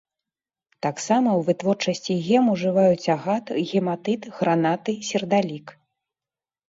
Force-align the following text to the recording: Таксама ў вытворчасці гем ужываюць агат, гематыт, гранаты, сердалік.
Таксама 0.85 1.29
ў 1.33 1.41
вытворчасці 1.49 2.15
гем 2.27 2.45
ужываюць 2.55 3.11
агат, 3.17 3.45
гематыт, 3.73 4.21
гранаты, 4.39 4.99
сердалік. 5.11 5.67